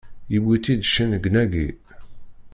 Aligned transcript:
Yewwi-tt-id 0.33 0.81
cennegnagi! 0.93 1.67